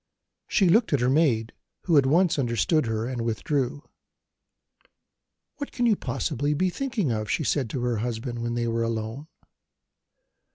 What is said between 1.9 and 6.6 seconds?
at once understood her, and withdrew. "What can you possibly